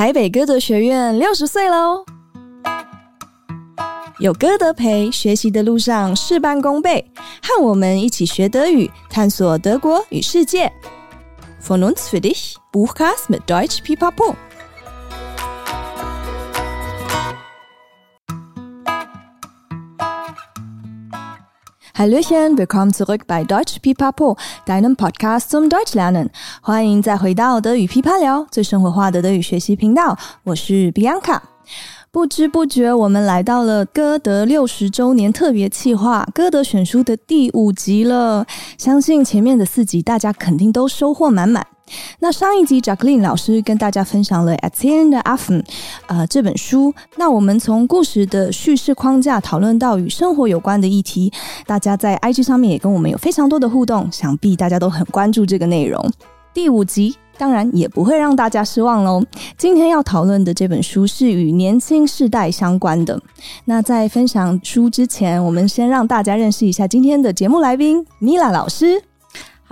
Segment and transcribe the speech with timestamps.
[0.00, 2.02] 台北歌德学院六十岁喽！
[4.18, 7.12] 有歌德陪，学习的路上事半功倍。
[7.42, 10.72] 和我们一起学德语，探索德国与世界。
[11.62, 14.34] Von uns für dich, Buchcast mit Deutsch Pipapo。
[22.00, 26.30] Hallöchen, willkommen zurück by Deutsch Pipapo, deinem Podcast zum Deutsch lernen。
[26.62, 30.16] 欢迎再回到德语噼啪聊，最生活化的德语学习频道。
[30.44, 31.38] 我是 Bianca。
[32.10, 38.46] 不知不觉，我们来到了歌德六十周年特别企划——歌德选书的第五集了。
[38.78, 41.66] 相信前面的四集，大家肯定都收获满满。
[42.18, 45.64] 那上一集，Jacqueline 老师跟大家分享了《At the End of a f t e r
[46.06, 46.94] 呃这本书。
[47.16, 51.32] 那我们从故事的叙事框架讨论到与生活有关的议题，
[51.66, 56.10] 大家在 IG 上面也跟我们有非常多的互动，想必大家都很关注这个内容。
[56.52, 59.22] 第五集当然也不会让大家失望喽。
[59.56, 63.20] 今天要讨论的这本书是与年轻世代相关的。
[63.66, 69.09] 那在分享书之前，我们先让大家认识一下今天的节目来宾米拉老师。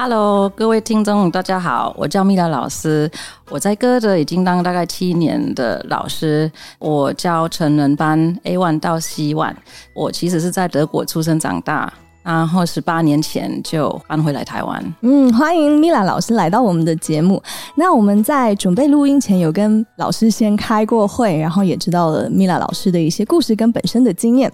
[0.00, 3.10] Hello，各位听众，大家好，我叫米拉老师，
[3.50, 9.56] 我在歌德已经当大概七年的老师，我教成人班 A one 到 C one，
[9.94, 11.92] 我其实是在德国出生长大。
[12.28, 14.94] 然后十八年前就搬回来台湾。
[15.00, 17.42] 嗯，欢迎米拉老师来到我们的节目。
[17.74, 24.52] 那我们在准备录音前有跟老师先开过会，然后也知道了米拉老师的一些故事跟本身的经验。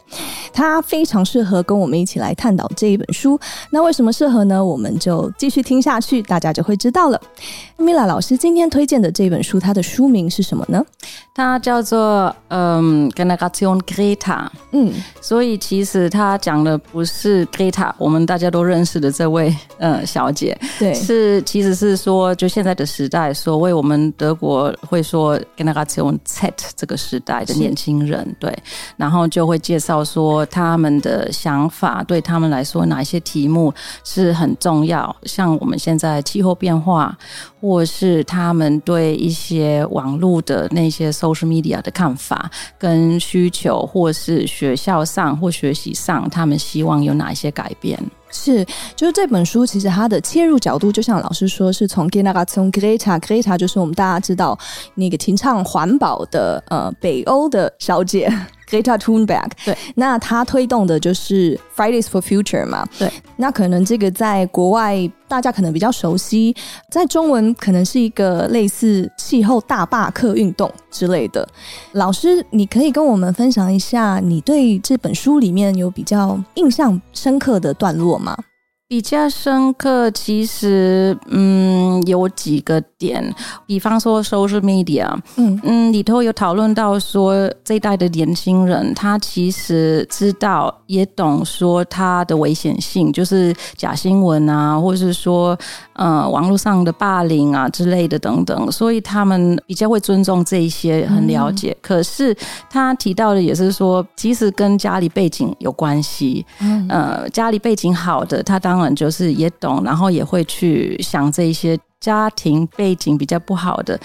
[0.53, 3.37] 他非常适合跟我们一起来探讨这一本书。
[3.71, 4.65] 那为什么适合呢？
[4.65, 7.21] 我们就继续听下去，大家就会知道了。
[7.77, 10.81] 米拉老师今天推荐的这本书，它的书名是什么呢？
[11.35, 14.47] 它叫做嗯，Generation Greta。
[14.71, 17.45] 嗯，所以其实它讲的不是。
[17.99, 28.53] 我们大家都认识的这位呃小姐，对，是其实是说，就现在的时代，所谓我们德国会说 Generation Z 这个时代的年轻人，对，
[28.97, 33.73] 然后就会介绍说他们的想法，对他们来说哪一些题目
[34.05, 37.17] 是很重要，像我们现在气候变化，
[37.61, 47.54] 或是他们对一些网络的那些 social media 的看法跟需求，或是学校上或学习上，他们希望有哪一些。
[47.55, 47.99] 改变
[48.31, 48.63] 是，
[48.95, 54.59] 就是这本书其实它的切入角度，就像老师说，是从 Generation Greta，Greta 就是我们大家知道
[54.97, 58.31] 那个提倡环保的呃北欧的小姐。
[58.75, 66.55] Greta Thunberg，对，那他推动的就是 Fridays for Future 嘛，对，那可能这个在国外大家可能比较熟悉，
[66.91, 71.49] 在中文可能是一个类似气候大罢课运动之类的。
[71.93, 78.37] 老师，你可以跟我们分享一下你对这本书里面有比较印象深刻的段落吗？
[78.87, 83.35] 比较深刻，其实嗯有几个点，
[83.67, 85.59] 比方说 social media，嗯。
[85.65, 95.57] 嗯里头有讨论到说这一代的年轻人，他其实知道也懂说他的危险性，就是假新闻啊，或者是说
[95.95, 101.71] 呃网络上的霸凌啊之类的等等，所以他们比较会尊重这一些，很了解。
[101.71, 102.37] 嗯、可是
[102.69, 106.87] 他提到的也是说，其实跟家里背景有关系，嗯。
[106.91, 113.97] 呃家里背景好的，他当当然就是也懂，然后也会去想这一些家庭背景比较不好的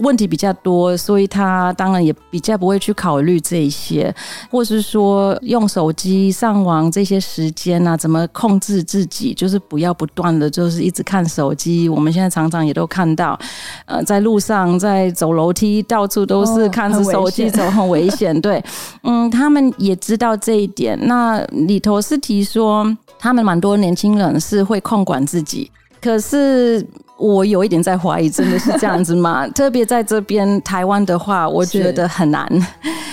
[0.00, 4.14] 问题比较多，所以他当然也比较不会去考虑这一些，
[4.50, 11.88] 或是说用手机上网这些时间啊，怎么控制自己，就是不要不断的就是一直看手机。
[11.88, 13.38] 我们现在常常也都看到，
[13.86, 18.38] 呃，在路上在走楼梯，到处都是看着手机走，很危险。
[18.42, 18.62] 对，
[19.02, 20.98] 嗯，他们也知道这一点。
[21.06, 22.96] 那里头是提说。
[23.22, 26.82] 他们蛮多年轻人是会控管自己，可是
[27.20, 29.46] 我有一点在怀疑，真的是这样子吗？
[29.54, 32.48] 特别在这边台湾的话，我觉得很难。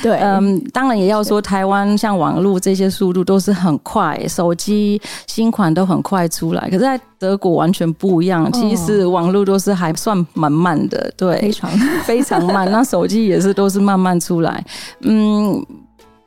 [0.02, 8.50] 对，嗯，当然也要说台湾像网络这些速度都是很快，手机新款都很快出来，可是在德国完全不一样。
[8.54, 11.70] 其实网络都是还算蛮慢的，对，非常
[12.06, 12.72] 非常慢。
[12.72, 14.64] 那手机也是都是慢慢出来，
[15.02, 15.66] 嗯。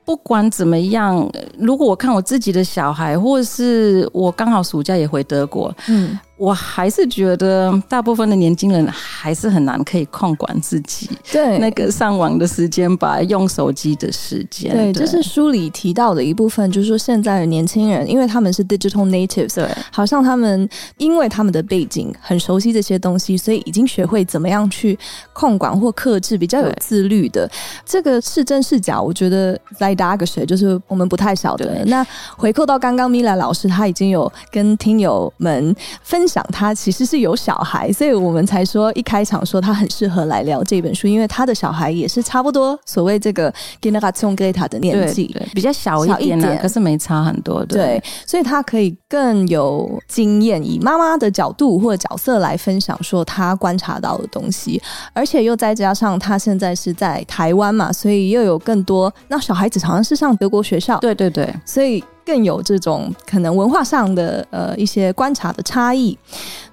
[0.02, 6.18] 不管怎么样，如果我看我自己的小孩，或者是我刚好暑假也回德国，嗯。
[6.40, 14.74] 我还是觉得大部分的年轻人还是很难可以控管自己，对那个上网的时间吧，用手机的时间。
[14.74, 20.66] 对，这是书里提到的一部分，就是说现在的年轻人，因为他们是 digital natives，对，好像他们
[20.96, 24.98] 因为他们的背景很熟悉这些东西，所以已经学会怎么样去
[25.34, 27.46] 控管或克制，比较有自律的。
[27.84, 28.98] 这个是真是假？
[28.98, 31.84] 我觉得来打个水，就是我们不太晓得。
[31.84, 32.02] 那
[32.34, 36.26] 回扣到刚刚米兰老师，他已经有跟听友们分。
[36.30, 54.80] 享他其实是有小孩，所以我们才说一开场说他很适合来聊这本书，因为他的小孩也是差不多所谓这个 Generation Greta 的年纪，比较小一点呢、啊，可是没差很多，对，对，所以他可以更有经验，以妈妈的角度或者角色来分享说他观察到的东西，
[55.12, 62.02] 而且又再加上他现在是在台湾嘛，所以又有更多那小孩子好像是上德国学校，对对对，所以。
[62.24, 66.18] 更有这种可能文化上的呃一些观察的差异。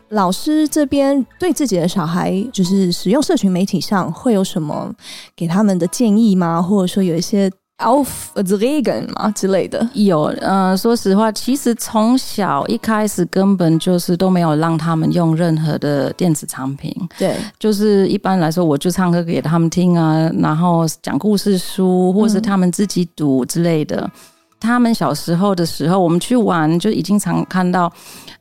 [0.09, 4.89] 老师这边对自己的小孩，就是使用社群媒体上会有什么
[5.35, 6.61] 给他们的建议吗？
[6.61, 9.85] 或者说有一些 Aufregung 吗之类的？
[9.93, 16.95] 有，呃，说实话，其实从小一开始根本就是都没有让他们用任何的电子产品。
[17.19, 23.97] 对，就是一般来说，我就唱歌给他们听啊，然后讲故事书，或是他们自己读之类的。
[23.97, 24.11] 嗯
[24.59, 27.91] 他们小时候的时候，我们去玩就已经常看到，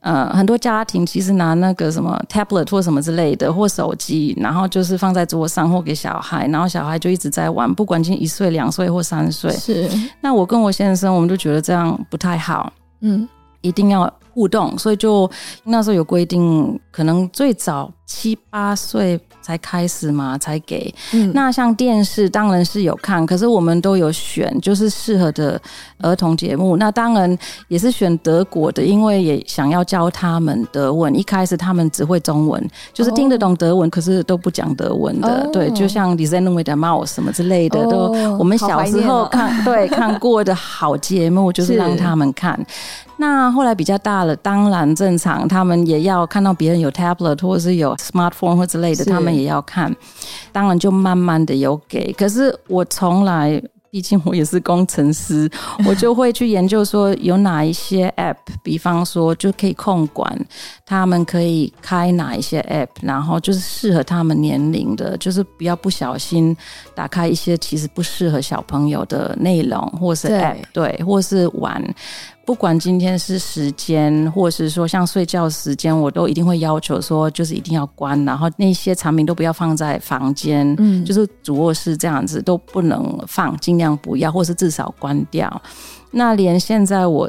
[0.01, 9.51] 呃，很多家庭其实拿那个什么 tablet 或什么之类的，或手机，然后就是放在桌上或给小孩，然后小孩就一直在玩，不管今一岁、两岁或三岁。
[9.53, 9.89] 是。
[10.21, 12.73] 那我跟我先生，我们就觉得这样不太好。
[13.01, 13.29] 嗯。
[13.63, 15.29] 一定要互动，所以就
[15.65, 20.93] 那时候有规定，可能最早七八岁才开始嘛，才给。
[21.12, 25.60] 嗯，那像电视当然是有看，可是我们都有选，就是适合的
[26.02, 26.76] 儿童节目。
[26.76, 27.38] 那当然
[27.69, 31.16] 也是选德国的，因为也想要教他们德文。
[31.16, 35.28] 一开始他们只会中文，就是听得懂德文，哦、可是都不讲德文的。
[35.28, 42.58] 哦、对，就像《Sendung mit der Maus》什么之类的，哦、都我们小时候看对看过的好节目，就是让他们看。
[43.17, 49.95] 那后来比较大了，当然正常，他们也要看到别人有 tablet 或者是有 smartphone 或之类的，他们也要看。
[50.53, 53.63] 当然就慢慢的有给，可是我从来。
[53.89, 55.51] 毕竟我也是工程师，
[55.87, 60.39] 我就会去研究说有哪一些 app，比方说就可以控管
[60.85, 66.55] 他们可以开哪一些 app，然后就是适合他们年龄的，就是不要不小心
[66.95, 71.83] 打开一些其实不适合小朋友的内容，或是 app，对，对，或是玩。
[72.46, 85.60] 不管今天是时间，或是说像睡觉时间，我都一定会要求说，就是一定要关，然后那些产品都不要放在房间，嗯，就是主卧室这样子都不能放，尽量不要，或是至少关掉。
[86.12, 87.28] 那连现在我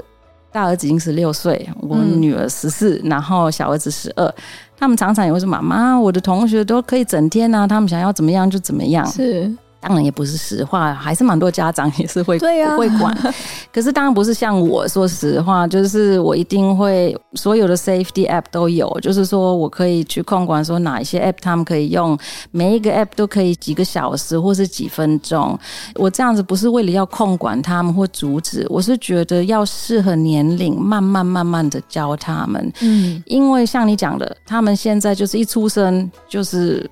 [0.52, 4.32] 大儿子已经十六岁，我女儿十四，然后小儿子十二，
[4.78, 9.52] 他们常常也会说：“妈妈，我的同学都可以整天啊，他们想要怎么样就怎么样。”是。
[9.88, 13.18] 当然也不是实话，还是蛮多家长也是会对、啊、会管。
[13.72, 22.18] 可是当然不是像我说实话，就是我一定会所有的 safety app 都有，就是说我可以去控管说哪一些 app 他们可以用，
[22.52, 25.58] 每一个 app 都可以几个小时或是几分钟。
[25.96, 32.70] 我这样子不是为了要控管他们或阻止，我是觉得要适合年龄，慢慢慢慢的教他们。
[32.82, 36.86] 嗯，因为像你讲的，他们现在就是一出生就是。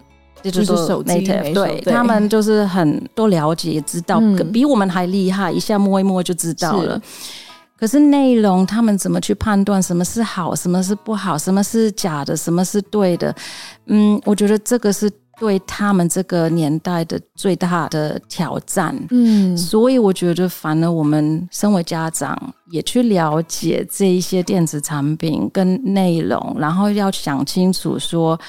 [0.51, 1.21] 就是手机，
[1.53, 7.01] 对，他们就是很多了解，知道、嗯、比我们还厉害，一下摸一摸就知道了。
[7.77, 13.35] 可是内容，他们怎么去判断什么是好，什么是不好，什么是假的，什么是对的？
[13.87, 18.95] 嗯，我觉得这个是对他们这个年代的最大的挑战。
[19.11, 22.37] 嗯，所以我觉得，反而我们身为家长，
[22.71, 28.39] 也去了解这一些电子产品跟内容，然后要想清楚说。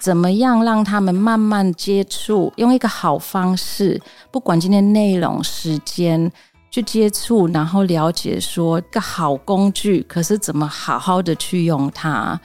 [0.00, 4.00] 怎么样让他们慢慢接触，用一个好方式，
[4.30, 6.32] 不管今天内容、时间
[6.70, 12.40] 去接触，然后了解说一个好工具，可是怎么好好的去用它，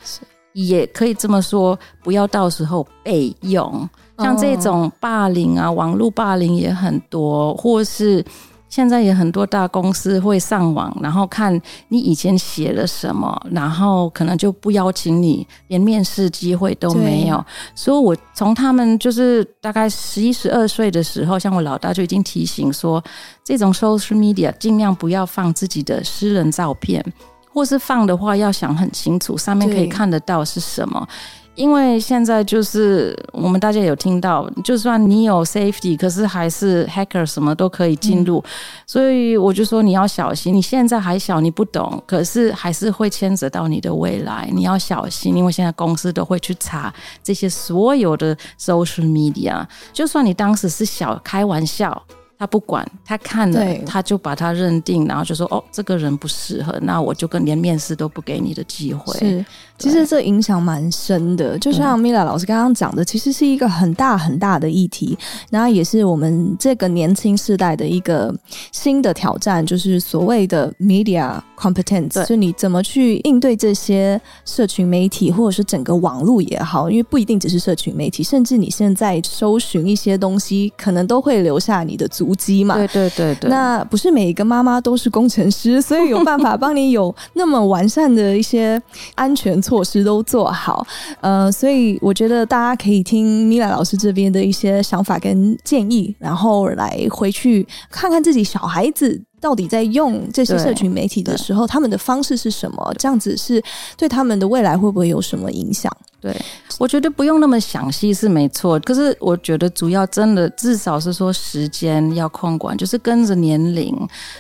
[0.52, 3.90] 也可以这么说，不要到时候被用。
[4.20, 8.24] 像这种霸凌啊，网络霸凌也很多，或是。
[8.76, 11.50] 现在也很多大公司会上网，然后看
[11.88, 17.42] 你以前写了什么，然后可能就不邀请你，连面试机会都没有。
[17.74, 23.02] 所以，我从他们就是大概十一、十二岁的时候，像我老大就已经提醒说，
[23.46, 27.02] 这种 social media 尽量不要放自己的私人照片，
[27.56, 31.08] 或是放的话要想很清楚，上面可以看得到是什么。
[31.56, 38.50] 因为现在就是我们大家有听到，就算你有 safety，可是还是 hacker 什么都可以进入，嗯，
[38.86, 40.54] 所以我就说你要小心。
[40.54, 45.34] 你现在还小，你不懂，可是还是会牵扯到你的未来，你要小心。
[45.34, 46.94] 因为现在公司都会去查
[47.24, 52.04] 这些所有的 social media，就算你当时是小开玩笑。
[52.46, 59.44] 他他不管，他看了，他就把他认定，然后就说：“哦，这个人不适合，那我就跟连面试都不给你的机会。”是，
[59.80, 61.58] 其实这影响蛮深的。
[61.58, 65.18] 就像 Mila 老师刚刚讲的，其实是一个很大很大的议题，
[65.50, 68.32] 然后也是我们这个年轻世代的一个
[68.72, 82.35] 新的挑战，就是所谓的 media competence，就你怎么去应对这些社群媒体，或者是整个网络也好，因为不一定只是社群媒体，甚至你现在搜寻一些东西，可能都会留下你的足。
[82.36, 88.82] 足迹嘛，对对对对，那不是每一个妈妈都是工程师，所以有办法帮你有那么完善的一些
[89.16, 90.86] 安全措施都做好。
[91.22, 103.64] 呃，所以我觉得大家可以听 Mila 老师这边的一些想法跟建议，然后来回去看看自己小孩子到底在用这些社群媒体的时候，他们的方式是什么，这样子是
[103.96, 105.96] 对他们的未来会不会有什么影响？
[106.20, 106.36] 对，
[106.80, 113.96] 我觉得不用那么详细是没错，可是我觉得主要真的至少是说时间要控管，就是跟着年龄，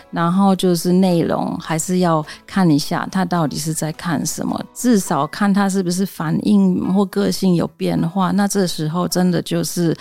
[0.09, 9.95] 然后就是内容还是要看一下他到底是在看什么，至少看他是不是反应或个性有变化，那这时候真的就是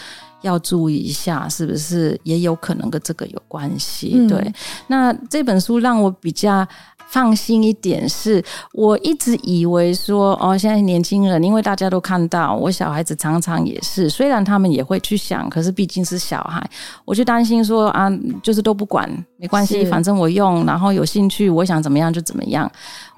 [0.45, 4.13] 要注意一下，是不是也有可能跟这个有关系？
[4.15, 4.55] 嗯、对，
[4.87, 6.65] 那这本书让我比较。
[7.07, 16.69] 放心一点是，是我一直以为说哦，现在年轻人，因为大家都看到，我小孩子常常也是，虽然他们也会去想，可是毕竟是小孩，
[17.05, 18.11] 我就担心说啊，
[18.43, 22.69] 就是都不管，没关系，反正我用，然后有兴趣，我想怎么样就怎么样。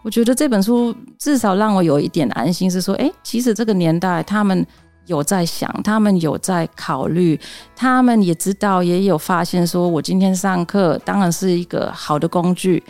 [0.03, 4.67] 我觉得这本书至少让我有一点安心，是说，诶，其实这个年代他们
[5.07, 7.39] 有在想，他们有在考虑，
[7.75, 12.83] 他们也知道，也有发现，说我今天上课当然是一个好的工具。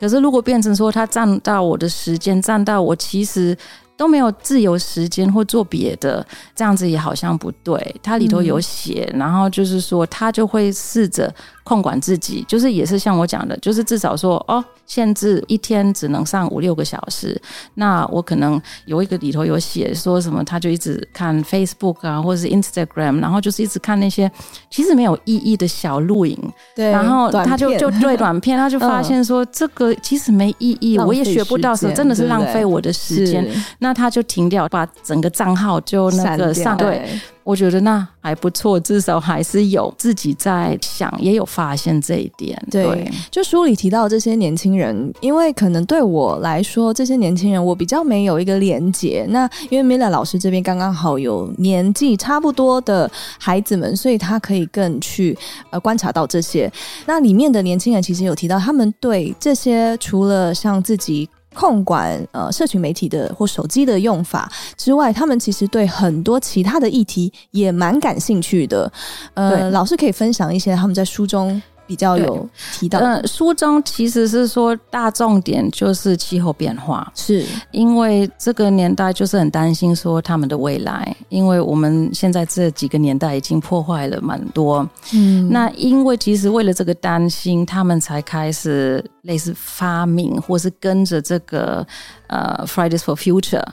[0.00, 3.56] 可是，如果变成说他占到我的时间，占到我其实
[3.96, 7.96] 都没有自由时间或做别的，这样子也好像不对。
[8.02, 11.34] 他里头有写，然后就是说他就会试着。
[11.68, 17.38] 控管自己，就是也是像我讲的，就是至少说哦，限制一天只能上五六个小时。
[17.74, 24.30] 那我可能有一个里头有写说什么，他就一直看 Facebook 啊，或者是 Instagram，然后就是一直看那些
[24.70, 26.38] 其实没有意义的小录影。
[26.74, 33.46] 对，然后他就就对短片，他就发现说这个其实没意义，我也学不到，什么真的是浪费我的时间。
[33.80, 37.06] 那他就停掉，把整个账号就那个上对。
[37.48, 42.62] 我觉得那还不错，至少还是有自己在想，也有发现这一点。
[42.70, 49.24] 对，对就书里提到这些年轻人，因为可能对我来说，这些年轻人我比较没有一个连结。
[49.30, 55.34] 那因为 Mila 老师这边刚刚好有年纪差不多的孩子们，所以他可以更去
[55.70, 56.70] 呃观察到这些。
[57.06, 61.26] 那里面的年轻人其实有提到，他们对这些除了像自己。
[61.58, 68.90] 控管呃社群媒体的或手机的用法之外，他们其实对很多其他的议题也蛮感兴趣的。
[69.34, 71.60] 呃，老师可以分享一些他们在书中。
[71.88, 77.44] 比较有提到，嗯，书中其实是说大重点就是气候变化，是。
[77.70, 91.86] 因为这个年代就是很担心说他们的未来，因为我们现在这几个年代已经破坏了蛮多，嗯，那因为其实为了这个担心，他们才开始类似发明或是跟着这个
[92.28, 93.64] 呃 Fridays for Future。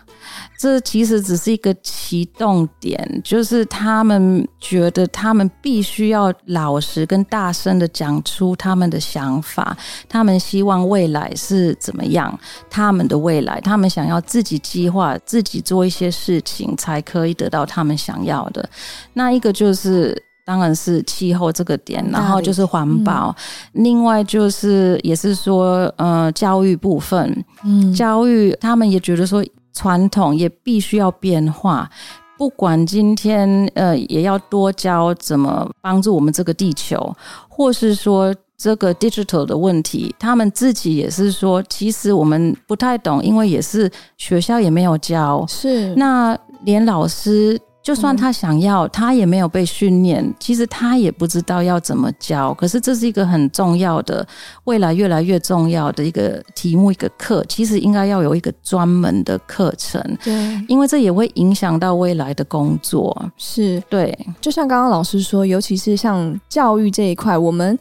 [0.58, 12.38] 这其实只是一个启动点，就是他们觉得他们必须要老实跟大声的讲出他们的想法，他们希望未来是怎么样，
[12.70, 18.68] 他们的未来，他们想要自己计划，自己做一些事情，才可以得到他们想要的。
[19.14, 23.36] 那一个就是，当然是气候这个点，然后就是环保，
[23.74, 29.44] 嗯、另外就是也是说，呃，教育部分，嗯，教育他们也觉得说。
[29.78, 31.90] 传统也必须要变化，
[32.38, 37.14] 不管今天呃，也要多教怎么帮助我们这个地球，
[37.50, 47.60] 或是说这个 digital 的问题，他们自己也是说，其实我们不太懂，因为也是学校也没有教，是那连老师。
[47.86, 50.34] 就算他想要，他也没有被训练。
[50.40, 52.52] 其实他也不知道要怎么教。
[52.56, 54.28] 可是这是一个很重要的，
[54.64, 57.46] 未来越来越重要的一个题目，一个课。
[57.48, 60.34] 其实应该要有一个专门的课程，对，
[60.68, 63.16] 因为这也会影响到未来的工作。
[63.38, 64.18] 是，对。
[64.42, 67.78] 就像刚刚老师说，尤其是像教育这一块，我们。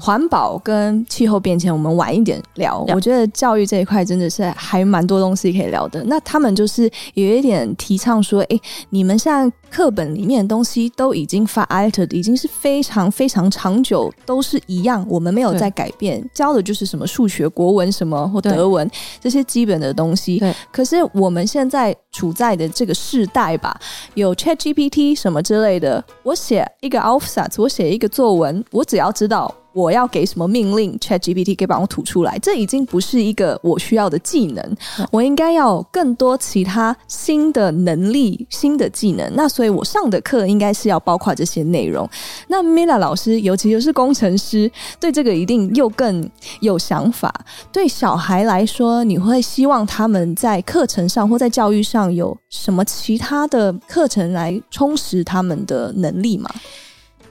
[0.00, 2.84] 环保跟气候变迁，我们晚一点聊。
[2.94, 6.02] 我觉得教育这一块真的是还蛮多东西可以聊的。
[6.04, 16.24] 那他们就是有一点提倡说，哎，你们现在课本里面的东西都已经 veraltet，已经是非常非常长久，都是一样，我们没有在改变。
[16.32, 18.88] 教的就是什么数学、国文什么或德文
[19.20, 20.38] 这些基本的东西。
[20.38, 20.54] 对。
[20.70, 23.76] 可是我们现在处在的这个世代吧，
[24.14, 29.52] 有 ChatGPT 什么之类的，我写一个 Aufsatz，我写一个作文，我只要知道。
[29.78, 32.36] 我要给什么命令，ChatGPT 可以帮我吐出来。
[32.40, 34.76] 这已经不是一个我需要的技能，
[35.12, 39.32] 我应该要更多其他新的能力、新的技能。
[39.36, 42.08] 那所以，我上的课应该是要包括这些内容。
[42.48, 44.68] 那 Mila 老师，尤其又是工程师，
[44.98, 46.28] 对这个一定又更
[46.60, 47.32] 有想法。
[47.70, 56.50] 对小孩来说，你会希望他们在课程上或在教育上有什么其他的课程来充实他们的能力吗？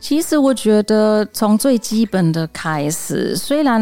[0.07, 3.81] 其实我觉得从最基本的开始，虽然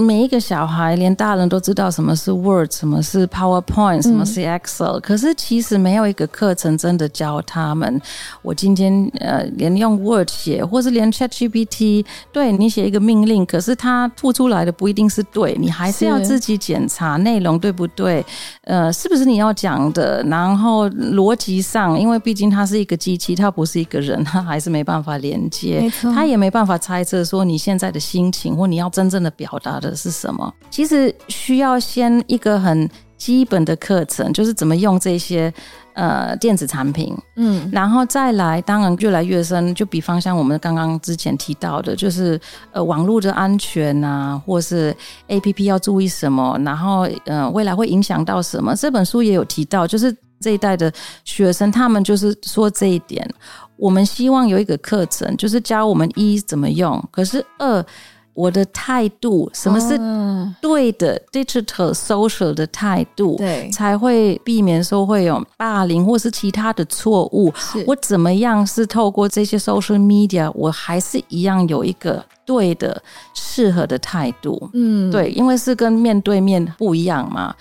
[0.00, 8.02] 每一个小孩连大人都知道什么是 Word，什么是 PowerPoint，什么是 Excel，嗯，可是其实没有一个课程真的教他们。
[8.42, 18.26] 我今天呃，连用 Word 写，或是连 ChatGPT，对你写一个命令，可是它吐出来的不一定是对，你还是要自己检查内容对不对，
[18.62, 20.20] 呃，是不是你要讲的？
[20.24, 25.40] 然后逻辑上，因为毕竟它是一个机器，它不是一个人，它还是没办法连。
[25.59, 25.59] 没
[25.90, 30.52] 错，他也没办法猜测说你现在的心情或你要真正的表达的是什么。
[30.70, 35.52] 其实需要先一个很基本的课程，就是怎么用这些
[35.92, 39.74] 呃电子产品，嗯，然后再来，当然越来越深。
[39.74, 42.40] 就比方像我们刚刚之前提到的，就是
[42.72, 44.96] 呃网络的安全啊，或是
[45.28, 48.74] APP 要注意什么，然后呃未来会影响到什么。
[48.74, 50.92] 这本书也有提到，就是这一代的
[51.24, 53.28] 学生，他们就是说这一点。
[53.76, 57.84] 我们希望有一个课程，就是教我们一怎么用，可是二
[58.32, 59.98] 我的态度，什么是
[60.60, 67.52] 对的、哦、digital social 的态度，对，才会避免说会有霸凌或是其他的错误。
[67.86, 73.02] 我怎么样是透过这些 social media，我还是一样有一个对的、
[73.34, 74.70] 适合的态度。
[74.74, 77.54] 嗯，对，因为是跟面对面不一样嘛。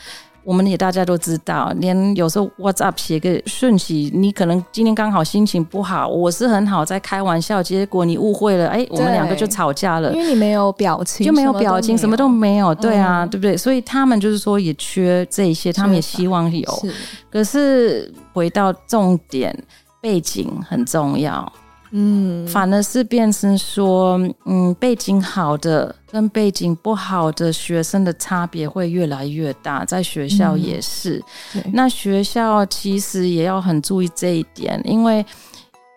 [0.49, 13.55] 我们也大家都知道，连有时候 WhatsApp 写个讯息，你可能今天刚好心情不好，我是很好在开玩笑，结果你误会了，哎，我们两个就吵架了，因为你没有表情，就没有表情，什么都没有，对啊，嗯、对不对？
[13.55, 16.91] 所以他们就是说也缺这一些，他们也希望有，是，
[17.29, 19.55] 可是回到重点，
[20.01, 21.53] 背景很重要。
[21.91, 31.23] 嗯，反而是变成说，嗯，背景好的跟背景不好的学生的差别会越来越大，在学校也是。
[31.55, 35.25] 嗯，那学校其实也要很注意这一点，因为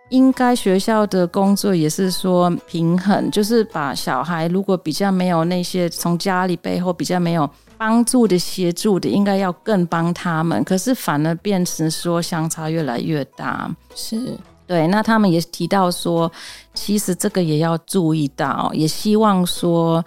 [0.09, 10.65] 应该学校的工作也是说平衡，就是把小孩如果比较没有那些从家里背后比较没有帮助的协助的，应该要更帮他们。
[10.65, 14.39] 可是反而变成说相差越来越大，是。
[14.73, 16.32] 对，那他们也提到说，
[16.73, 20.02] 其实这个也要注意到，也希望说，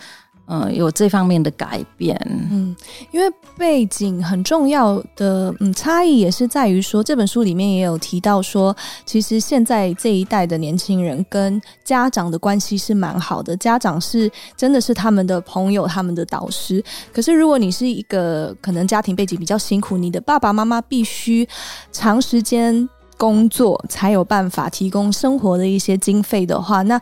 [0.48, 2.20] 呃，有这方面的改变。
[2.50, 2.76] 嗯，
[3.12, 8.76] 因为背景很重要的，嗯，差异也是在于说，这本书里面也有提到说，
[9.06, 16.84] 其实现在这一代的年轻人跟家长的关系是蛮好的，家长是真的是他们的朋友，他们的导师。
[17.14, 21.48] 可是如果你是一个可能家庭背景比较辛苦，你的爸爸妈妈必须
[21.92, 22.90] 长时间。
[23.18, 27.00] 工作才有办法提供生活的一些经费的话，那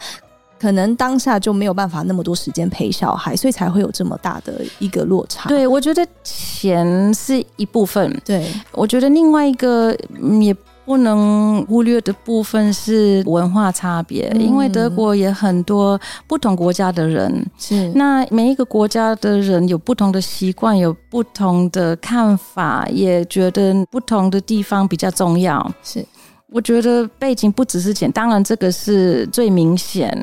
[0.59, 5.49] 可能当下就没有办法那么多时间陪小孩，所以才会有这么大的一个落差。
[5.49, 8.21] 对，我觉得钱是一部分。
[8.23, 9.93] 对，我觉得另外一个
[10.39, 25.71] 也不能忽略的部分是文化差别，嗯，因为德国也很多不同国家的人，是那每一个国家的人有不同的习惯，有不同的看法，也觉得不同的地方比较重要。
[25.83, 26.05] 是。
[26.51, 30.15] 我觉得背景不只是钱，当然这个是最明显。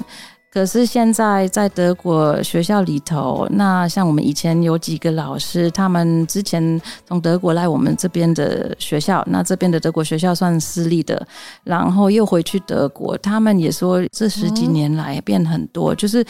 [0.52, 11.24] 可是现在在德国学校里头，那像我们以前有几个老师，他们之前从德国来我们这边的学校，那这边的德国学校算私立的，
[11.62, 15.94] 然后又回去德国，他们也说这十几年来变很多。
[15.94, 16.24] 就是，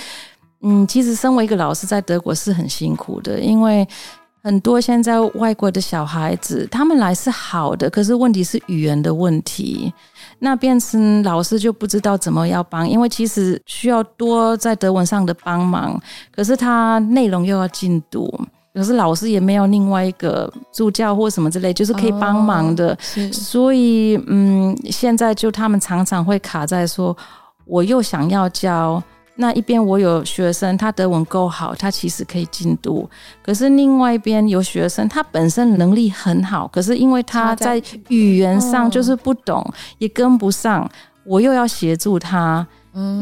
[0.61, 3.89] 嗯，其实身为一个老师在德国是很辛苦的，因为。
[4.43, 9.93] 很多现在外国的小孩子，他们来是好的，可是问题是语言的问题，
[10.41, 16.01] 那变成老师就不知道怎么要帮，因为其实需要多在德文上的帮忙，
[16.35, 18.29] 可是他内容又要进度，
[18.75, 27.17] 可是老师也没有另外一个助教或什么之类，就是可以帮忙的，哦，所以嗯，现在就他们常常会卡在说，
[27.67, 29.03] 我又想要教。
[29.37, 33.09] 那一边我有学生，他德文够好，他其实可以进度。
[33.43, 39.65] 可是另外一边有学生，他本身能力很好，可是因为他在语言上就是不懂，
[39.99, 40.89] 也跟不上，
[41.25, 42.67] 我又要协助他，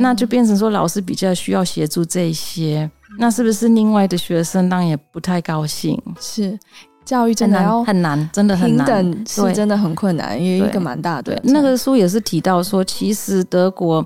[0.01, 2.91] 那就变成说老师比较需要协助这些。
[3.19, 6.01] 那是不是另外的学生当然也不太高兴？
[6.21, 6.59] 是。
[7.05, 8.87] 教育真的很难，很难，真的很难。
[8.87, 11.41] 平等是真的很困难，因为一个蛮大的。
[11.43, 14.05] 那个书也是提到说，其实德国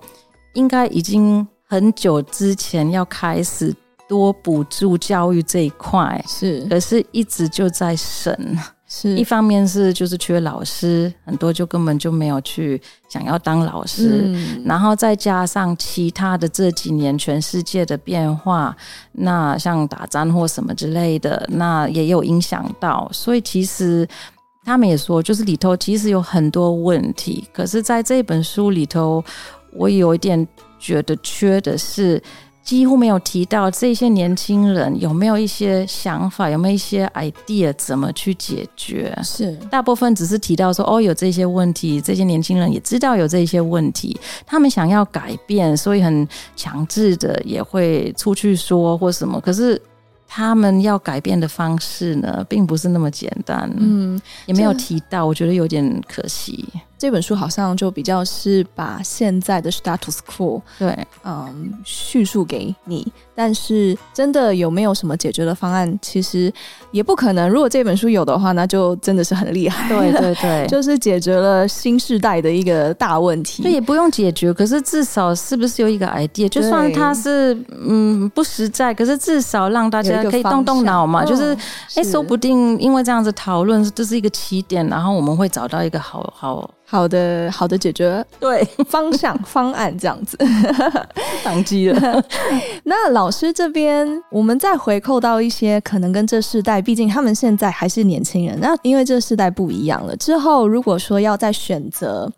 [0.54, 3.74] 应该已经很久之前要开始
[4.06, 8.36] 多补助教育这一块，是，可是一直就在省。
[8.86, 9.16] 是。
[9.16, 18.76] 一方面是就是缺老师，很多就根本就没有去想要当老师，嗯、然后再加上其他的这几年全世界的变化，
[19.12, 24.06] 那像打仗或什么之类的，那也有影响到，所以其实
[24.62, 29.24] 他们也说，就是里头其实有很多问题，可是在这本书里头，
[29.72, 30.46] 我有一点
[30.82, 32.20] 觉得缺的是。
[32.64, 39.12] 几乎没有提到这些年轻人有没有一些想法，有没有一些 idea 怎么去解决？
[39.24, 44.16] 是大部分只是提到说哦，有这些问题，这些年轻人也知道有这些问题，
[44.46, 49.40] 他们想要改变，所以很强制的也会出去说或什么。
[49.40, 49.82] 可是
[50.28, 53.68] 他们要改变的方式呢，并不是那么简单。
[53.76, 56.64] 嗯，也没有提到，我觉得有点可惜。
[57.02, 65.98] 这本书好像就比较是把现在的 status quo 对，嗯，叙述给你，但是真的有没有什么解决的方案？
[66.00, 66.52] 其实
[66.92, 67.50] 也不可能。
[67.50, 69.88] 如果这本书有的话，那就真的是很厉害。
[69.88, 73.64] 对对对， 就是解决了新时代的一个大问题。
[73.64, 76.48] 对，也不用解决，可是至少是不是有一个 idea？
[76.48, 77.52] 就算它是
[77.84, 81.24] 嗯不实在，可是至少让大家可以动动脑嘛。
[81.24, 81.52] 就是
[81.96, 86.70] 哎，说不定因为这样子讨论，这是一个起点，然后我们会找到一个好好。
[86.92, 90.36] 好的，好的解决对 方向 方案这样子，
[91.42, 92.22] 宕机了。
[92.84, 98.60] 那老师这边，我们再回扣到一些可能跟这世代，毕竟他们现在还是年轻人。
[98.60, 102.30] 那因为这世代不一样了，之后如果说要再选择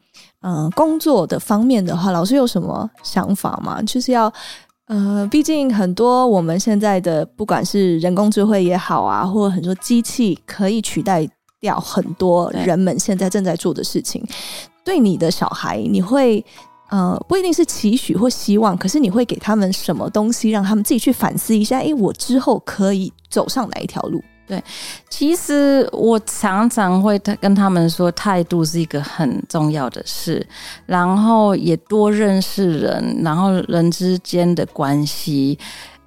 [0.42, 3.82] 嗯、呃、工作的方面的话，老师有什么想法吗？
[3.82, 4.32] 就是要
[4.86, 11.28] 呃，毕竟很多我们现在的不管是人工智慧也好啊，或者很多机器可以取代。
[11.64, 14.22] 要很多人们现在正在做的事情，
[14.85, 16.44] 对，对你的小孩，你会
[16.90, 21.79] 呃不一定是期许或希望，可是你会给他们什么东西，让他们自己去反思一下？
[21.79, 24.22] 诶，我之后可以走上哪一条路？
[24.46, 24.62] 对，
[25.09, 30.46] 其实我常常会跟他们说，态度是一个很重要的事，
[30.85, 35.59] 然后也多认识人，然后人之间的关系，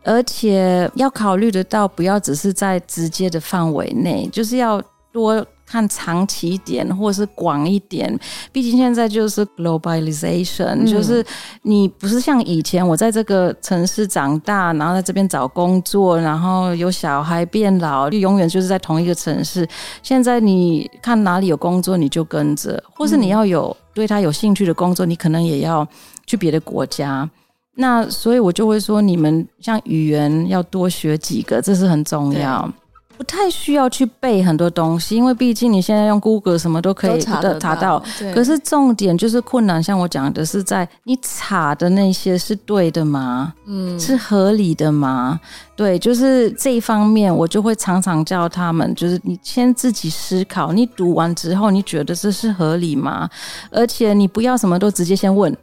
[0.03, 4.79] 而且要考虑得到，不要只是在直接的范围内，就是要。
[5.17, 8.07] 多看长期一点，或是广一点。
[8.51, 11.25] 毕竟现在就是 globalization，嗯，就是
[11.63, 19.67] 你不是像以前，我在这个城市长大，然后在这边找工作，然后有小孩变老，就永远就是在同一个城市。
[20.03, 25.85] 现在你看哪里有工作，你就跟着，或是你要有对他有兴趣的工作，你可能也要
[26.27, 27.27] 去别的国家。
[27.75, 32.71] 那所以我就会说，你们像语言要多学几个，这是很重要。
[33.17, 37.59] 不太需要去背很多东西，因为毕竟你现在用 Google 什么都可以查得到。
[37.59, 38.01] 查到，
[38.33, 43.53] 可是重点就是困难，像我讲的是在你查的那些是对的吗？
[43.65, 45.39] 嗯，是合理的吗？
[45.75, 53.29] 对，就是这一方面，我就会常常叫他们，就是你先自己思考，你读完之后，你觉得这是合理吗？
[53.69, 55.55] 而且你不要什么都直接先问。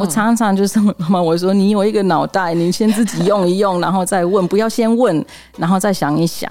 [0.00, 5.24] 我常常就是妈妈，我说你有一个脑袋，你先自己用一用，然后再问，不要先问，
[5.58, 6.50] 然后再想一想。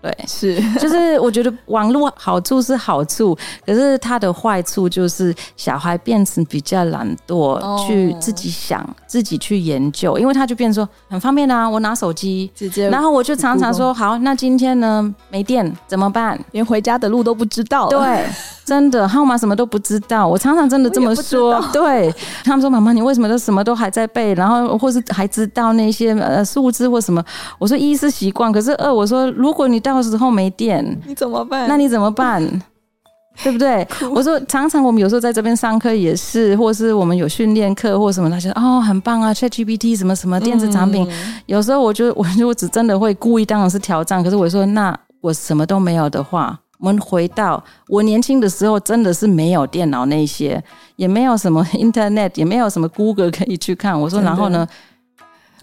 [0.00, 16.38] 对，是， 就是我觉得网络好处是好处，可是它的坏处就是小孩变成比较懒惰，去自己想、哦、自己去研究，因为他就变成说很方便啊，我拿手机直接，然后我就常常说好，那今天呢没电怎么办？
[16.52, 18.24] 连回家的路都不知道，对。
[18.68, 21.58] 真的号码什么都不知道，我常常真的这么说。
[21.72, 24.34] 对，他们说：“妈妈，你为什么都什么都还在背？
[24.34, 27.24] 然后或是还知道那些呃数字或什么？”
[27.58, 31.66] 我说：“一是习惯，可是二我说，如果你到时候没电，你怎么办？
[31.68, 32.42] 那你怎么办？
[33.42, 41.06] 对不对？”我说：“常常我们有时候在这边上课也是，或是我们有训练课或什么，他就说哦很棒啊，ChatGPT 什么什么电子产品。
[41.10, 46.58] 嗯”有时候我就我就我只真的会故意当然是挑战，可是我说那我什么都没有的话。
[46.80, 50.62] 我们回到我年轻的时候，真的是没有电脑那些，
[50.94, 54.00] 也没有什么 Internet，也没有什么 Google 可以去看。
[54.00, 54.64] 我说，然后呢？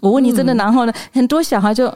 [0.02, 0.92] 我问你，真的，然后呢？
[0.92, 1.86] 嗯、很多小孩就，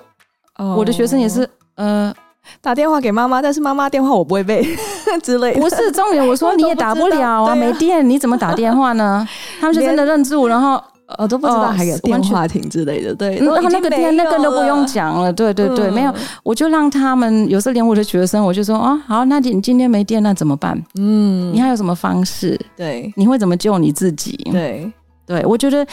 [0.57, 1.47] 哦、我的学生也是，
[1.81, 2.15] 呃，
[2.61, 4.63] 打电话给妈妈，但是妈妈电话我不会背
[5.23, 5.61] 之类的。
[5.61, 9.27] 不是重点，我说你也打不了啊， 没电，你怎么打电话呢？
[9.61, 10.83] 他们就真的愣住，然后。
[11.19, 16.15] 哦，都不知道还有电话亭之类的，对，然后那个天那个都不用讲了，对对对，嗯、没有，
[16.45, 20.81] 我就让他们有时候连我的学生，我就说啊，好，那你今天没电，那怎么办？
[21.01, 22.57] 嗯，你还有什么方式？
[22.77, 24.37] 对，你会怎么救你自己？
[24.53, 24.93] 对，
[25.27, 25.85] 对我觉得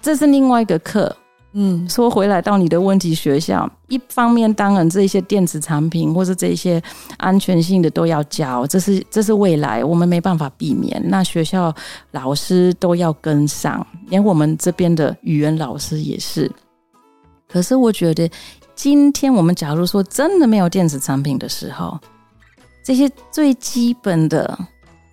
[0.00, 1.14] 这是另外一个课。
[1.58, 6.82] 嗯，说回来到你的问题学校，一方面当然这些电子产品或者这些
[7.16, 11.00] 安全性的都要教，这是这是未来我们没办法避免。
[11.06, 11.74] 那学校
[12.10, 16.50] 老师都要跟上，连我们这边的语言老师也是。
[17.48, 18.30] 可是我觉得，
[18.74, 21.98] 今天我们假如说真的没有电子产品的时候，
[22.84, 24.58] 这些最基本的，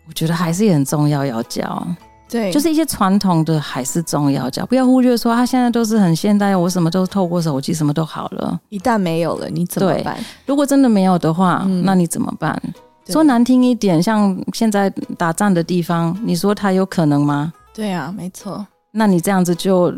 [0.10, 1.88] 我觉得还是很重要要教。
[2.34, 8.60] 对，就是一些传统的还是重要讲，不要忽略说他现在都是很现代，我什么都透过手机，什么都好了。
[8.69, 10.17] 一旦没有了，你怎么办？
[10.48, 12.60] 如果真的没有的话，嗯、那你怎么办？
[13.08, 17.54] 说难听一点，像现在打仗的地方，你说它有可能吗？
[17.72, 18.65] 对啊，没错。
[18.89, 19.93] 那你这样子就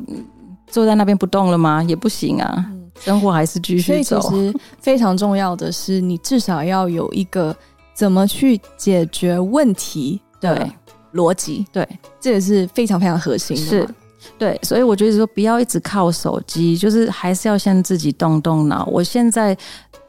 [0.67, 1.81] 坐在那边不动了吗？
[1.83, 4.19] 也不行啊，嗯、生活还是继续走。
[4.19, 7.55] 所以其实非常重要的是，你至少要有一个
[7.93, 10.67] 怎么去解决问题的。
[11.15, 11.25] 对。
[11.25, 11.87] 逻辑对，
[12.19, 13.63] 这也是非常非常核心的。
[13.63, 13.89] 是，
[14.37, 18.85] 对，所以我觉得说不要一直靠手机，就是还是要先自己动动脑。
[18.91, 19.57] 我现在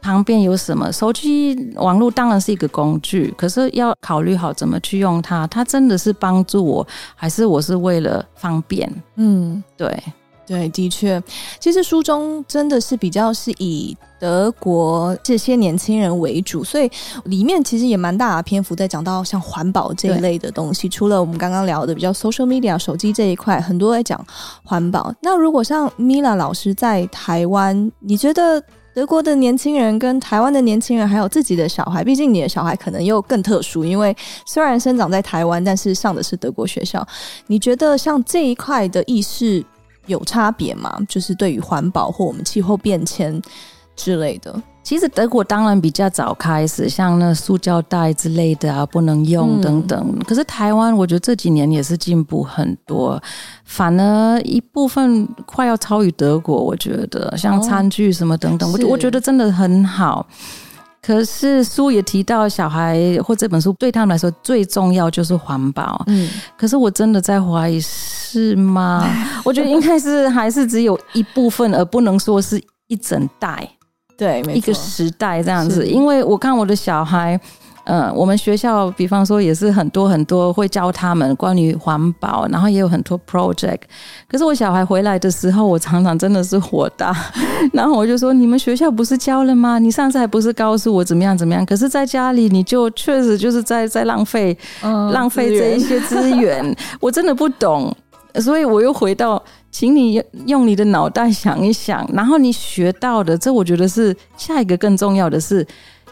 [0.03, 0.90] 旁边有什么？
[0.92, 5.47] 手机网络当然是一个工具，可是要考虑好怎么去用它。
[5.47, 8.92] 它真的是帮助我，还是我是为了方便？
[9.14, 9.97] 嗯，对。
[10.47, 11.21] 对，的确，
[11.59, 16.89] 其实书中真的是比较是以德国这些年轻人为主，所以
[17.25, 20.89] 里面其实也蛮大的篇幅在讲到像环保这一类的东西。
[20.89, 24.25] 除了我们刚刚聊的比较 social media 手机这一块，很多在讲
[24.63, 25.13] 环保。
[25.21, 28.63] 那如果像 Mila 老师在台湾，你觉得
[28.95, 37.05] 德国的年轻人跟台湾的年轻人，还有自己的小孩，毕竟你的小孩可能又更特殊，因为虽然生长在台湾，但是上的是德国学校。
[37.49, 39.65] 你觉得像这一块的意识？
[40.07, 40.99] 有差别吗？
[41.09, 43.40] 就是对于环保或我们气候变迁
[43.95, 50.12] 之类的，其实德国当然比较早开始，像那塑胶袋之类的啊，不能用等等。
[50.14, 53.21] 嗯、可是台湾，我觉得这几年也是进步很多，
[53.64, 56.62] 反而一部分快要超于德国。
[56.62, 60.27] 我觉得像餐具什么等等，我、哦、我觉得真的很好。
[61.07, 66.03] 可是书也提到，小孩或这本书对他们来说最重要就是环保。
[66.09, 69.09] 嗯，可是我真的在怀疑是吗？
[69.45, 73.69] 我觉得应该是还是只有一部分，而不能说是一整代。
[74.19, 75.87] 对，一个时代这样子。
[75.87, 77.40] 因为我看我的小孩。
[77.87, 83.83] 嗯，我们学校比方说也是很多很多会教他们关于环保，然后也有很多 project。
[84.29, 87.14] 可是我小孩回来的时候，我常常真的是火大，
[87.72, 89.79] 然后我就说：“你们学校不是教了吗？
[89.79, 91.64] 你上次还不是告诉我怎么样怎么样？
[91.64, 96.77] 可是在家里你就确实就是在在浪费，嗯，浪费这一些资源。
[97.01, 97.96] 我真的不懂，
[98.40, 105.64] 所以我又回到，请你用你的脑袋想一想，然后你学到的，这我觉得是下一个更重要的是。”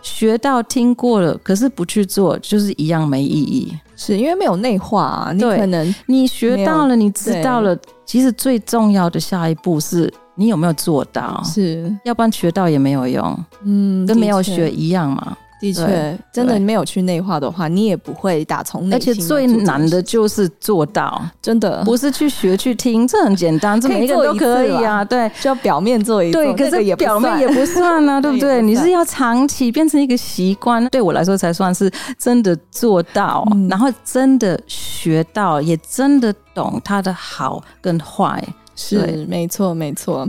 [0.04, 3.76] 学到听过了，可是不去做，就是一样没意义。
[3.96, 5.32] 是因为没有内化啊。
[5.32, 11.42] 你可能你学到了，你知道了，其实最重要的下一步是你有没有做到。
[11.42, 13.44] 是，要不然学到也没有用。
[13.64, 15.36] 嗯，跟没有学一样嘛。
[15.60, 19.12] 的确，真的没有去内化的话，你也不会打从内心。
[19.12, 25.04] 而且最难的就是做到，真的不是去学去听，这很简单，这每一个都可以啊。
[25.04, 28.60] 对，就要表面做一做，对，可是表面也不算啊， 对不对？
[28.60, 38.42] 你是要长期变成一个习惯，对我来说才算是真的做到，然后真的学到，也真的懂它的好跟坏。
[38.76, 40.28] 是没错，没错，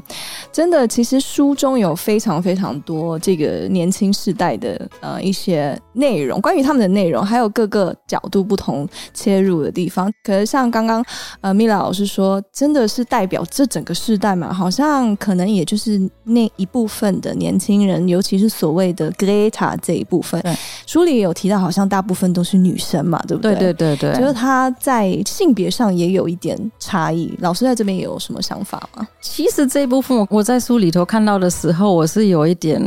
[0.51, 10.09] 真的，其实书中有非常非常多这个年轻世代的呃一些内容，关于他们的内容，还有各个角度不同切入的地方。
[10.23, 11.03] 可是像刚刚
[11.41, 14.53] 呃米拉老师说，真的是代表这整个世代嘛？
[14.53, 20.39] 好像可能也就是那一部分的年轻人，尤其是所谓的 Greta 这一部分。
[20.41, 20.55] 对
[20.85, 23.53] 书里也有提到，好像大部分都是女生嘛，对不对？
[23.55, 27.33] 对对对对，就是他在性别上也有一点差异。
[27.39, 28.41] 老师在这边也有什么？
[28.45, 29.07] 想法吗？
[29.19, 32.79] 其实这一部分我在书里头看到的时候，我是有一点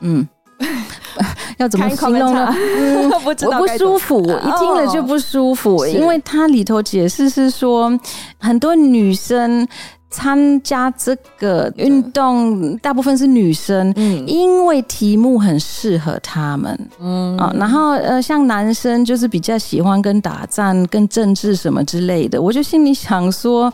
[0.00, 0.26] 嗯，
[1.58, 2.52] 要怎么形容呢？
[2.52, 7.96] 嗯、 我不舒服，我 一听了就不舒服，哦、因为它里头解释是说，
[8.38, 9.66] 很多女生
[10.10, 17.36] 参加这个运动，大部分是女生，嗯，因为题目很适合他们，嗯。
[17.38, 23.72] 啊，然后呃，像男生就是比较喜欢跟打仗、跟政治什么之类的，我就心里想说。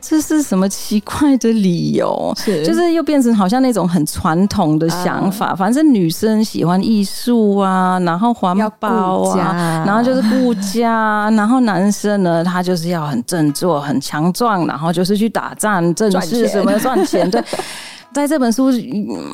[0.00, 2.32] 这是什么奇怪的理由？
[2.36, 5.48] 是，就是又变成好像那种很传统的想法。
[5.48, 17.28] 啊、反正女生喜欢艺术啊，然后环保啊，然后就是顾家，然后男生呢，他就是要很振作、很强壮，然后就是去打仗、正事什么赚钱。
[17.30, 17.42] 对，
[18.12, 18.70] 在这本书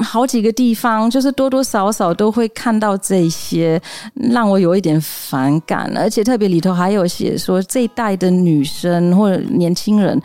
[0.02, 3.80] 好几个地方，就是多多少少都会看到这些，
[4.14, 5.90] 让我有一点反感。
[5.96, 10.20] 而且特别里头还有写说，这一代的女生或者年轻人。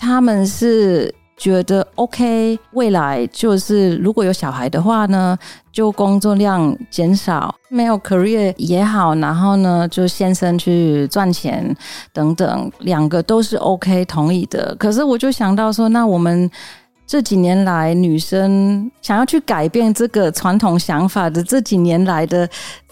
[0.00, 5.36] 他们是觉得 OK，未来就是如果有小孩的话呢，
[5.72, 11.74] 就工作量减少，没有 career 也好，然后呢，就先生去赚钱
[12.12, 14.72] 等等，两个都是 OK 同意的。
[14.78, 16.48] 可是我就想到说，那我们
[17.08, 22.46] 这几年来女生想要去改变这个传统想法的这几年来的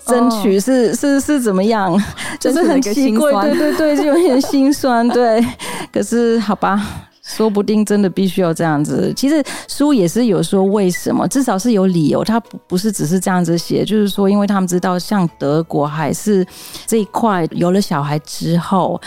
[0.06, 0.94] 争取是、oh.
[0.94, 2.02] 是是，是怎么样？
[2.40, 5.44] 就是很奇怪，对对对，就有点心酸， 对。
[5.92, 6.82] 可是好吧，
[7.22, 9.12] 说不定真的必须要这样子。
[9.14, 12.24] 其实书也是有说为什么，至少是有理由。
[12.24, 16.46] 他不不是只是这样子写，就是说，因为他们知道，像德国还是
[16.86, 18.98] 这一块有了小孩之后。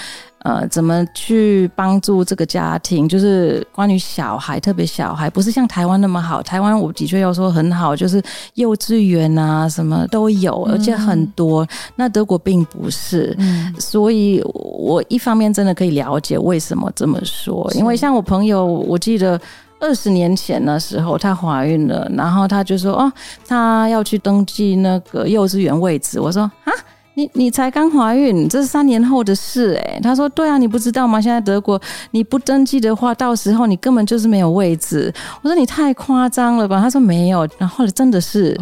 [0.44, 3.10] 呃，怎么去帮助这个家庭？
[3.10, 6.42] 就是关于小孩，特别小孩，不是像台湾那么好。
[6.42, 8.24] 台湾我的确要说很好，就是
[8.54, 11.68] 幼稚园啊，什么都有，而且很多。
[11.98, 19.38] 那德国并不是，嗯，所以我一方面真的可以了解为什么这么说，因为像我朋友，我记得
[19.82, 23.12] 二十年前的时候她怀孕了，然后她就说哦，
[23.46, 26.18] 她要去登记那个幼稚园位置。
[26.18, 26.72] 我说啊。
[27.20, 31.20] 你你才刚怀孕，这是三年后的事哎、他说：“对啊，你不知道吗？
[31.20, 31.80] 现在德国
[32.12, 38.58] 你不登记的话，到时候你根本就是没有位置。”我说：“你太夸张了吧？”他说：“没有。”然后真的是。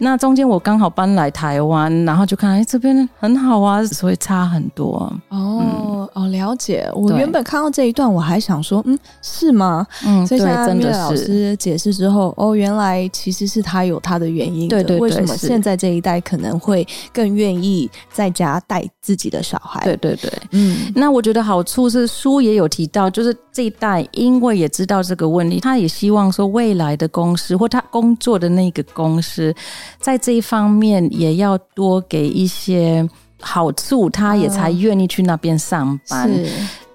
[0.00, 6.88] 那中间我刚好搬来台湾，然后就看哎，这边很好啊，所以差很多哦、嗯、哦，了解。
[6.94, 9.84] 我原本看到这一段，我还想说，嗯，是吗？
[10.06, 14.76] 嗯，所以现在米尔老师解释之后，哦，原来其实是他有他的原因的。
[14.76, 19.82] 对对对，为什么现在这一代可能会更愿意在家带自己的小孩？
[19.82, 20.92] 对对对，嗯。
[20.94, 29.52] 那我觉得好处是书也有提到，就是这一代因为也知道这个问题，他也希望说未来的公司或他工作的那个公司。
[30.00, 33.08] 在这一方面也要多给一些
[33.40, 36.28] 好处，他也才愿意去那边上班。
[36.28, 36.50] 是。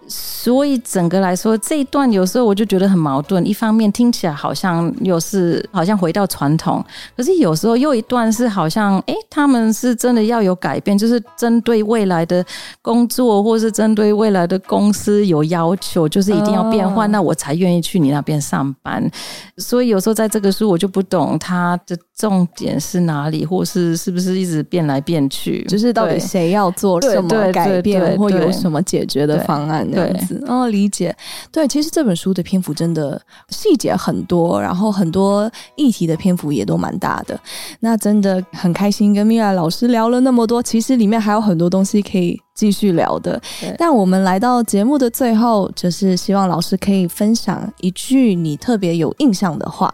[0.06, 3.44] 所以整个来说，这一段有时候我就觉得很矛盾。
[3.48, 6.84] 一方面听起来好像又是好像回到传统，
[7.16, 12.46] 可是有时候又一段是好像，哎，他们是真的要有改变，就是针对未来的
[12.82, 19.10] 工作，或是针对未来的公司有要求，就是一定要变换，那我才愿意去你那边上班。
[19.58, 30.44] 所以有时候在这个书我就不懂他的重点是哪里，或是是不是一直变来变去，就是到底谁要做什么改变，或有什么解决的方案这样子。
[30.48, 31.16] 哦，理解。
[31.52, 37.40] 对，其实这本书的篇幅真的细节很多，然后很多议题的篇幅也都蛮大的。
[37.80, 43.42] 那真的很开心跟米娅老师聊了那么多，其实里面还有很多东西可以继续聊的。
[43.78, 49.94] 但我们来到节目的最后，就是希望老师可以分享一句你特别有印象的话。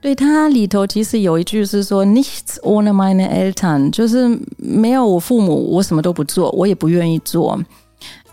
[0.00, 7.58] 对，它里头其实有一句是说 “Nichts ohne meine Eltern”，就是没有我父母，我什么都不做，我也不愿意做。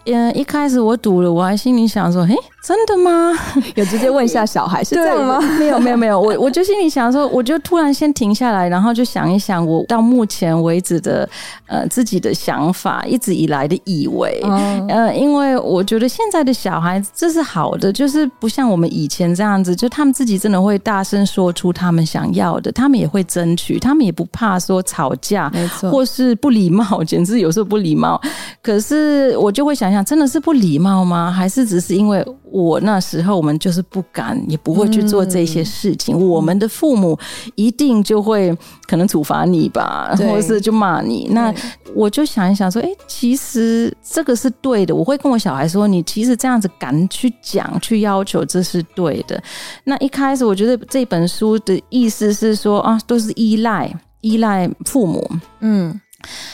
[0.06, 2.36] 嗯，一开始我赌了，我还心里想说，嘿。
[2.64, 3.32] 真的吗？
[3.76, 5.40] 有直接问一下小孩是这样吗？
[5.58, 11.28] 没有没有没有，我我就心里想说，我就突然先停下来，然后就想一想，我到目前为止的
[11.66, 28.22] 呃自己的想法，一直以来的以为，嗯、呃，因为我觉得现在的小孩子这是好的，就是不像我们以前这样子，就他们自己真的会大声说出他们想要的，他们也会争取，他们也不怕说吵架，没错，或是不礼貌，简直有时候不礼貌。
[28.62, 31.32] 可是我就会想想，真的是不礼貌吗？
[31.32, 32.24] 还是只是因为？
[32.52, 36.16] 我那时候，我们就是不敢，也不会去做这些事情。
[36.16, 37.18] 嗯、我们的父母
[37.56, 38.56] 一定就会
[38.88, 41.30] 可能处罚你吧，或者是就骂你。
[41.32, 41.54] 那
[41.96, 44.94] 我就想一想，说，哎，其实这个是对的。
[44.94, 49.42] 我会跟我小孩说，你其实这样子敢去讲、去要求，这是对的。
[49.86, 55.30] 那一开始，我觉得这本书的意思是说，啊，都是依赖、依赖父母，
[55.62, 56.00] 嗯。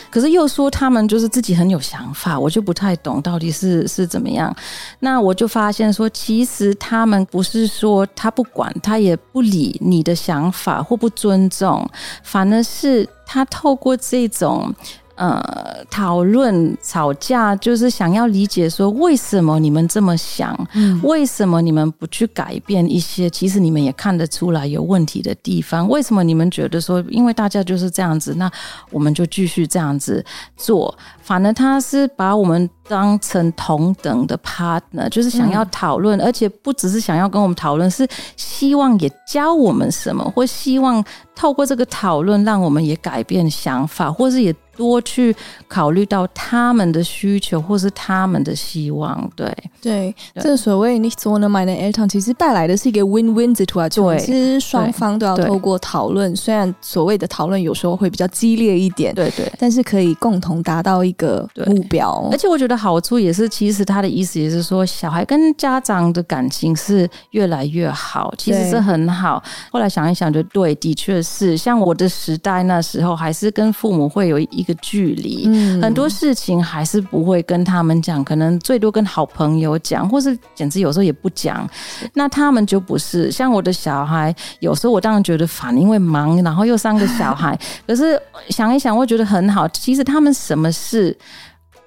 [0.09, 4.55] 可是又说他们就是自己很有想法，我就不太懂到底是是怎么样。
[4.99, 11.87] 那我就发现说，其实他们不是说他不管，他也不理你的想法或不尊重，
[12.23, 14.73] 反而是他透过这种
[15.17, 20.55] 呃，讨论吵架，就是想要理解说，为什么你们这么想？
[20.73, 23.27] 嗯，为什么你们不去改变一些？
[23.27, 25.89] 其实你们也看得出来有问题的地方。
[25.89, 28.47] 为什么你们觉得说，因为大家就是这样子，那
[28.91, 30.23] 我们就继续这样子
[30.55, 30.95] 做？
[31.19, 41.03] 反而他是把我们当成同等的 partner，就是想要讨论，嗯，而且不只是想要跟我们讨论，是希望也教我们什么，或希望
[41.35, 44.55] 透过这个讨论，让我们也改变想法，或是也。
[44.77, 45.35] 多去
[45.67, 49.47] 考虑到他们的需求，或是他们的希望，对。
[49.81, 50.43] 对，对。
[50.43, 62.29] 这所谓 nicht ohne meine Eltern，其实带来的是一个 win-win situation，对，其实双方都要透过讨论，虽然所谓的讨论有时候会比较激烈一点，对对，但是可以共同达到一个目标。
[62.31, 69.41] 而且我觉得好处也是，其实他的意思也是说，小孩跟家长的感情是越来越好，其实是很好。
[69.71, 74.66] 后来想一想，就对，的确是，像我的时代那时候，还是跟父母会有一。
[74.67, 81.67] 个距离，嗯，很多事情还是不会跟他们讲，可能最多跟好朋友讲，或是简直有时候也不讲。
[82.13, 87.57] 那他们就不是像我的小孩，有时候我当然觉得烦，因为忙，然后又三个小孩。
[87.87, 89.67] 可是想一想，我觉得很好。
[89.69, 91.17] 其实他们什么事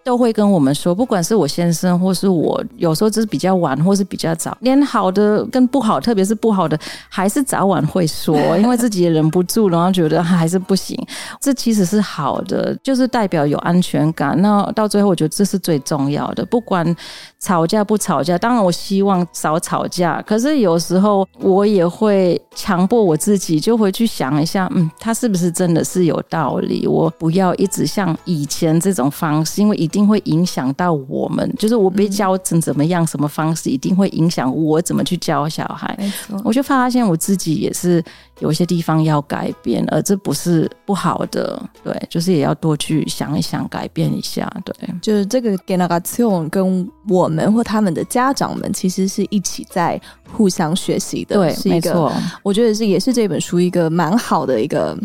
[0.05, 6.79] 都会跟我们说，不管是我先生或是我，有时候只是比较晚或是比较早，连好的跟不好，特别是不好的，
[7.09, 10.99] 还是早晚会说，因为自己也忍不住，然后觉得还是不行。
[11.41, 14.41] 这其实是好的，就是代表有安全感。
[14.41, 16.45] 那到最后，我觉得这是最重要的。
[16.47, 16.95] 不管
[17.39, 26.87] 吵架不吵架，当然我希望少吵架，可是有时候我也会强迫我自己，就回去想一下，嗯，他是不是真的是有道理？
[26.87, 31.55] 我不要一直像以前这种方式，因为以定会影响到我们。
[31.59, 35.95] 就是我被教成怎么样，什么方式一定会影响我怎么去教小孩。
[36.43, 38.03] 我就发现我自己也是
[38.39, 41.63] 有一些地方要改变，而这不是不好的。
[41.85, 44.51] 对，就是也要多去想一想，改变一下。
[44.65, 50.01] 对，就是这个 generation 跟我们或他们的家长们，其实是一起在
[50.33, 51.37] 互相学习的。
[51.37, 52.13] 对，是一个，没错，
[52.43, 54.99] 我觉得是也是这本书一个蛮好的一个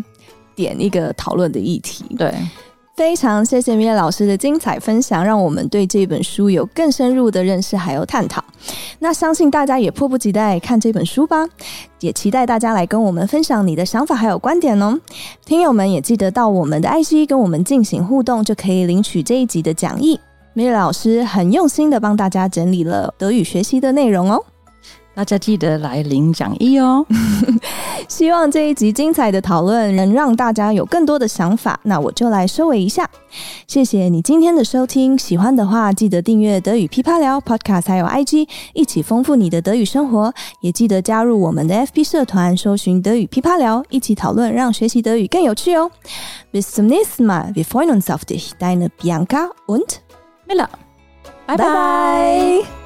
[0.54, 2.04] 点，一个讨论的议题。
[2.16, 2.32] 对。
[2.96, 8.42] 非常谢谢米娅老师的精彩分享，让我们对这本书有更深入的认识还有探讨。
[9.00, 11.46] 那相信大家也迫不及待看这本书吧，
[12.00, 14.98] 也期待大家来跟我们分享你的想法还有观点哦。
[15.44, 20.18] 听友们也记得到我们的 IG 跟我们进行互动，就可以领取这一集的讲义。
[20.54, 24.42] 米娅老师很用心的帮大家整理了德语学习的内容哦。
[25.16, 27.04] 大家记得来领讲义哦！
[28.06, 31.80] 希望这一集精彩的讨论能让大家有更多的想法。
[31.84, 33.08] 那我就来收尾一下，
[33.66, 35.16] 谢谢你今天的收听。
[35.16, 40.30] 喜欢的话，记得订阅德语噼啪聊 Podcast，还有 IG，一起丰富你的德语生活。
[40.60, 45.90] 也记得加入我们的 FB 社团，搜寻德语噼啪聊，一起讨论，让学习德语更有趣哦。
[46.52, 50.00] Bis zum nächsten Mal, wir freuen uns auf dich, deine Bianca und
[50.46, 50.68] Miller，
[51.46, 51.56] 拜拜。
[51.56, 52.85] 拜拜。